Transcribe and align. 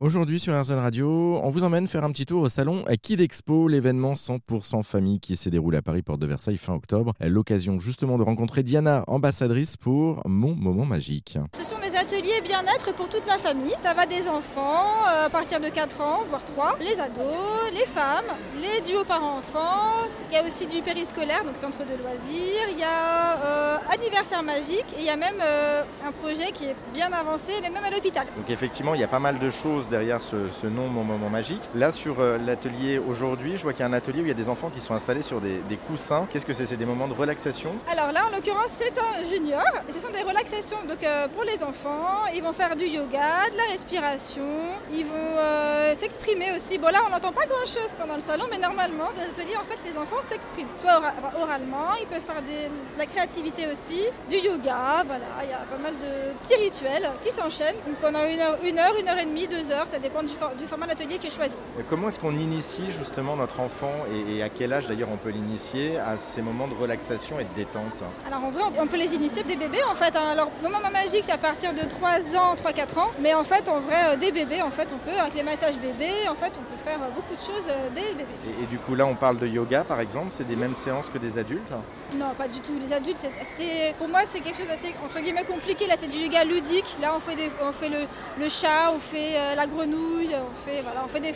Aujourd'hui 0.00 0.40
sur 0.40 0.60
RZN 0.60 0.74
Radio, 0.74 1.38
on 1.44 1.50
vous 1.50 1.62
emmène 1.62 1.86
faire 1.86 2.02
un 2.02 2.10
petit 2.10 2.26
tour 2.26 2.42
au 2.42 2.48
salon 2.48 2.84
Kid 3.00 3.20
Expo, 3.20 3.68
l'événement 3.68 4.14
100% 4.14 4.82
famille 4.82 5.20
qui 5.20 5.36
s'est 5.36 5.50
déroulé 5.50 5.78
à 5.78 5.82
Paris, 5.82 6.02
porte 6.02 6.18
de 6.18 6.26
Versailles 6.26 6.56
fin 6.56 6.74
octobre. 6.74 7.12
L'occasion 7.20 7.78
justement 7.78 8.18
de 8.18 8.24
rencontrer 8.24 8.64
Diana, 8.64 9.04
ambassadrice 9.06 9.76
pour 9.76 10.20
Mon 10.28 10.56
Moment 10.56 10.84
Magique. 10.84 11.38
Ce 11.56 11.62
sont 11.62 11.78
des 11.78 11.94
ateliers 11.94 12.40
bien-être 12.42 12.92
pour 12.96 13.08
toute 13.08 13.24
la 13.28 13.38
famille. 13.38 13.72
Ça 13.84 13.94
va 13.94 14.04
des 14.04 14.26
enfants 14.26 14.82
euh, 15.06 15.26
à 15.26 15.30
partir 15.30 15.60
de 15.60 15.68
4 15.68 16.00
ans, 16.00 16.22
voire 16.28 16.44
3, 16.44 16.78
les 16.80 16.98
ados, 16.98 17.70
les 17.72 17.86
femmes, 17.86 18.36
les 18.56 18.80
duos 18.84 19.04
parents-enfants. 19.04 20.08
Il 20.28 20.34
y 20.34 20.38
a 20.38 20.44
aussi 20.44 20.66
du 20.66 20.82
périscolaire, 20.82 21.44
donc 21.44 21.56
centre 21.56 21.78
de 21.78 21.94
loisirs. 22.02 22.66
Il 22.72 22.80
y 22.80 22.82
a 22.82 23.36
euh, 23.36 23.76
anniversaire 23.92 24.42
magique 24.42 24.86
et 24.98 25.02
il 25.02 25.06
y 25.06 25.10
a 25.10 25.16
même 25.16 25.40
euh, 25.40 25.84
un 26.04 26.10
projet 26.10 26.50
qui 26.52 26.64
est 26.64 26.76
bien 26.92 27.12
avancé, 27.12 27.52
mais 27.62 27.70
même 27.70 27.84
à 27.84 27.90
l'hôpital. 27.90 28.26
Donc 28.36 28.50
effectivement, 28.50 28.94
il 28.96 29.00
y 29.00 29.04
a 29.04 29.08
pas 29.08 29.20
mal 29.20 29.38
de 29.38 29.50
choses 29.50 29.83
derrière 29.88 30.22
ce, 30.22 30.66
nom 30.66 30.88
Mon 30.88 31.04
Moment 31.04 31.30
Magique. 31.30 31.62
Là, 31.74 31.92
sur 31.92 32.20
euh, 32.20 32.38
l'atelier 32.38 32.98
aujourd'hui, 32.98 33.56
je 33.56 33.62
vois 33.62 33.72
qu'il 33.72 33.80
y 33.80 33.82
a 33.84 33.88
un 33.88 33.92
atelier 33.92 34.20
où 34.20 34.24
il 34.24 34.28
y 34.28 34.32
a 34.32 34.34
des 34.34 34.48
enfants 34.48 34.70
qui 34.70 34.80
sont 34.80 34.94
installés 34.94 35.22
sur 35.22 35.40
des, 35.40 35.60
coussins. 35.88 36.26
Qu'est-ce 36.30 36.46
que 36.46 36.54
c'est? 36.54 36.66
C'est 36.66 36.76
des 36.76 36.86
moments 36.86 37.08
de 37.08 37.14
relaxation? 37.14 37.72
Alors 37.90 38.12
là, 38.12 38.26
en 38.26 38.34
l'occurrence, 38.34 38.78
c'est 38.78 38.94
un 38.98 39.28
junior. 39.28 39.64
Ce 39.90 39.98
sont 39.98 40.10
des 40.10 40.22
relaxations 40.22 40.78
donc, 40.88 41.02
euh, 41.02 41.28
pour 41.28 41.44
les 41.44 41.62
enfants. 41.62 42.26
Ils 42.34 42.42
vont 42.42 42.52
faire 42.52 42.76
du 42.76 42.86
yoga, 42.86 43.50
de 43.52 43.56
la 43.56 43.72
respiration. 43.72 44.48
Ils 44.92 45.04
vont 45.04 45.36
euh, 45.38 45.94
s'exprimer 45.94 46.52
aussi. 46.56 46.78
Bon, 46.78 46.88
là, 46.88 47.00
on 47.06 47.10
n'entend 47.10 47.32
pas 47.32 47.46
grand-chose 47.46 47.90
pendant 47.98 48.14
le 48.14 48.22
salon, 48.22 48.44
mais 48.50 48.58
normalement, 48.58 49.08
dans 49.14 49.22
l'atelier, 49.22 49.56
en 49.56 49.64
fait, 49.64 49.78
les 49.88 49.98
enfants 49.98 50.22
s'expriment. 50.22 50.68
Soit 50.76 51.00
oralement, 51.38 51.94
ils 52.00 52.06
peuvent 52.06 52.22
faire 52.22 52.42
de 52.42 52.98
la 52.98 53.06
créativité 53.06 53.66
aussi, 53.66 54.06
du 54.30 54.36
yoga. 54.36 55.04
Voilà, 55.06 55.26
il 55.42 55.50
y 55.50 55.52
a 55.52 55.58
pas 55.58 55.82
mal 55.82 55.94
de 55.98 56.32
petits 56.42 56.56
rituels 56.56 57.10
qui 57.24 57.32
s'enchaînent 57.32 57.76
pendant 58.00 58.24
une 58.26 58.40
heure, 58.40 58.58
une 58.64 58.78
heure, 58.78 58.94
une 58.98 59.08
heure 59.08 59.18
et 59.18 59.26
demie, 59.26 59.46
deux 59.48 59.70
heures 59.70 59.73
ça 59.86 59.98
dépend 59.98 60.22
du, 60.22 60.66
format 60.66 60.86
d'atelier 60.86 61.18
qui 61.18 61.26
est 61.26 61.34
choisi. 61.34 61.56
comment 61.88 62.08
est-ce 62.08 62.18
qu'on 62.18 62.36
initie 62.36 62.90
justement 62.90 63.36
notre 63.36 63.60
enfant 63.60 63.92
et, 64.28 64.42
à 64.42 64.48
quel 64.48 64.72
âge 64.72 64.86
d'ailleurs 64.86 65.08
on 65.12 65.16
peut 65.16 65.30
l'initier 65.30 65.98
à 65.98 66.16
ces 66.16 66.42
moments 66.42 66.68
de 66.68 66.74
relaxation 66.74 67.38
et 67.38 67.44
de 67.44 67.54
détente? 67.54 68.02
Alors 68.26 68.44
en 68.44 68.50
vrai, 68.50 68.62
on 68.78 68.86
peut 68.86 68.96
les 68.96 69.14
initier 69.14 69.42
des 69.42 69.56
bébés 69.56 69.82
en 69.90 69.94
fait. 69.94 70.16
Hein. 70.16 70.28
Alors 70.30 70.50
le 70.62 70.68
moment 70.68 70.90
magique, 70.90 71.24
c'est 71.24 71.32
à 71.32 71.38
partir 71.38 71.74
de 71.74 71.80
3 71.80 72.36
ans, 72.36 72.54
3-4 72.54 72.98
ans. 72.98 73.10
Mais 73.20 73.34
en 73.34 73.44
fait, 73.44 73.68
en 73.68 73.80
vrai, 73.80 73.96
euh, 74.06 74.16
des 74.16 74.32
bébés, 74.32 74.62
en 74.62 74.70
fait, 74.70 74.92
on 74.92 74.98
peut, 74.98 75.16
avec 75.18 75.34
les 75.34 75.42
massages 75.42 75.78
bébés, 75.78 76.28
en 76.28 76.34
fait, 76.34 76.52
on 76.58 76.62
peut 76.62 76.82
faire 76.84 77.00
euh, 77.02 77.10
beaucoup 77.14 77.34
de 77.34 77.40
choses 77.40 77.68
euh, 77.68 77.90
des 77.90 78.14
bébés. 78.14 78.62
Et, 78.62 78.66
du 78.66 78.78
coup, 78.78 78.94
là, 78.94 79.06
on 79.06 79.14
parle 79.14 79.38
de 79.38 79.46
yoga 79.46 79.84
par 79.84 80.00
exemple, 80.00 80.28
c'est 80.30 80.46
des 80.46 80.56
mêmes 80.56 80.74
séances 80.74 81.10
que 81.10 81.18
des 81.18 81.38
adultes? 81.38 81.72
Non, 82.14 82.32
pas 82.36 82.48
du 82.48 82.60
tout. 82.60 82.78
Les 82.80 82.92
adultes, 82.92 83.26
c'est, 83.42 83.94
pour 83.98 84.08
moi, 84.08 84.20
c'est 84.24 84.40
quelque 84.40 84.58
chose 84.58 84.70
assez 84.70 84.94
entre 85.04 85.20
guillemets 85.20 85.44
compliqué. 85.44 85.86
Là, 85.86 85.94
c'est 85.98 86.08
du 86.08 86.18
yoga 86.18 86.44
ludique. 86.44 86.96
Là, 87.00 87.12
on 87.16 87.20
fait, 87.20 87.36
des, 87.36 87.50
on 87.62 87.72
fait 87.72 87.88
le, 87.88 88.06
le 88.38 88.48
chat, 88.48 88.92
on 88.94 88.98
fait 88.98 89.54
la 89.56 89.63
grenouille, 89.66 90.34
on 90.34 91.08
fait, 91.08 91.20
des, 91.20 91.32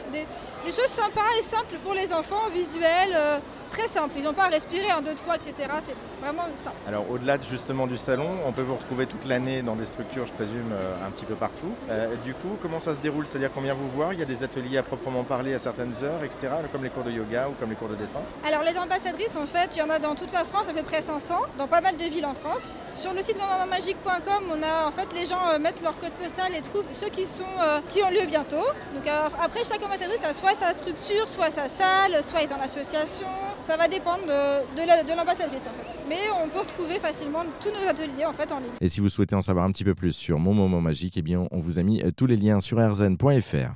choses 0.71 0.91
sympas 0.91 1.31
et 1.39 1.43
simples 1.43 1.77
pour 1.83 1.95
les 1.95 2.13
enfants, 2.13 2.49
visuels, 2.53 3.15
euh, 3.15 3.39
très 3.79 3.89
simples. 3.89 4.15
Ils 4.17 4.25
n'ont 4.25 4.35
pas 4.35 4.47
à 4.47 4.49
respirer 4.49 4.91
un 4.91 5.03
2, 5.03 5.15
3, 5.15 5.37
etc. 5.37 5.55
C'est 5.81 5.95
vraiment 6.21 6.45
simple. 6.55 6.77
Alors 6.87 7.09
au-delà 7.11 7.39
justement 7.41 7.87
du 7.87 7.97
salon, 7.97 8.29
on 8.45 8.53
peut 8.53 8.63
vous 8.63 8.75
retrouver 8.75 9.07
toute 9.07 9.25
l'année 9.25 9.63
dans 9.63 9.77
des 9.77 9.87
structures, 9.87 10.27
je 10.27 10.33
présume, 10.33 10.73
euh, 10.73 11.07
un 11.07 11.11
petit 11.11 11.25
peu 11.25 11.35
partout. 11.35 11.73
Euh, 11.89 12.15
du 12.25 12.35
coup, 12.35 12.57
comment 12.61 12.81
ça 12.81 12.95
se 12.95 13.01
déroule? 13.01 13.27
C'est-à-dire 13.27 13.51
combien 13.55 13.75
vous 13.75 13.89
voir? 13.89 14.13
Il 14.13 14.19
y 14.19 14.23
a 14.23 14.27
des 14.27 14.43
ateliers 14.43 14.79
à 14.79 14.83
proprement 14.83 15.23
parler 15.23 15.55
à 15.55 15.59
certaines 15.59 15.95
heures, 16.03 16.25
etc., 16.25 16.49
comme 16.73 16.83
les 16.83 16.91
cours 16.91 17.05
de 17.05 17.13
yoga 17.13 17.49
ou 17.49 17.53
comme 17.61 17.71
les 17.71 17.77
cours 17.77 17.89
de 17.89 17.95
dessin? 17.95 18.21
Alors 18.45 18.63
les 18.65 18.77
ambassadrices, 18.77 19.37
en 19.37 19.47
fait, 19.47 19.77
il 19.77 19.79
y 19.79 19.83
en 19.83 19.91
a 19.91 19.99
dans 19.99 20.15
toute 20.17 20.33
la 20.33 20.45
France, 20.45 20.69
à 20.69 20.73
peu 20.73 20.83
près 20.83 21.01
500, 21.01 21.35
dans 21.57 21.69
pas 21.69 21.81
mal 21.81 21.97
de 21.97 22.05
villes 22.05 22.27
en 22.27 22.35
France. 22.35 22.75
Sur 22.95 23.13
le 23.13 23.23
site 23.23 23.39
mamamagique.com, 23.39 24.45
on 24.51 24.63
a 24.63 24.89
en 24.89 24.93
fait 24.93 25.09
les 25.15 25.27
gens 25.27 25.59
mettent 25.61 25.83
leur 25.83 25.97
code 26.01 26.13
postal 26.13 26.53
et 26.57 26.63
trouvent 26.63 26.85
ceux 26.91 27.11
qui 27.11 27.27
sont 27.27 27.45
qui 27.89 28.03
ont 28.03 28.11
lieu 28.11 28.27
bientôt. 28.27 28.67
Donc 28.95 29.07
après, 29.41 29.63
chaque 29.63 29.85
ambassadrice 29.85 30.25
a 30.25 30.35
soit 30.35 30.55
sa 30.55 30.73
structure, 30.73 31.29
soit 31.29 31.51
sa 31.51 31.69
salle, 31.69 32.21
soit 32.27 32.43
est 32.43 32.53
en 32.53 32.61
association. 32.61 33.27
Ça 33.69 33.77
va 33.77 33.87
dépendre 33.87 34.25
de, 34.25 35.15
l'ambassadrice 35.15 35.67
en 35.67 35.73
fait. 35.85 36.01
Mais 36.09 36.17
on 36.43 36.49
peut 36.49 36.61
retrouver 36.61 36.99
facilement 36.99 37.45
tous 37.61 37.69
nos 37.69 37.87
ateliers 37.87 38.25
en 38.25 38.33
fait 38.33 38.51
ligne. 38.51 38.71
Et 38.81 38.89
si 38.89 39.01
vous 39.01 39.11
souhaitez 39.11 39.35
en 39.35 39.43
savoir 39.43 39.67
un 39.67 39.73
petit 39.73 39.85
peu 39.85 39.95
plus 39.95 40.13
sur 40.13 40.39
Mon 40.39 40.55
Moment 40.55 40.81
Magique, 40.81 41.19
eh 41.19 41.23
bien 41.23 41.47
on 41.51 41.61
vous 41.61 41.79
a 41.79 41.83
mis 41.83 42.03
tous 42.17 42.25
les 42.25 42.37
liens 42.37 42.61
sur 42.61 42.79
rzn.fr. 42.79 43.75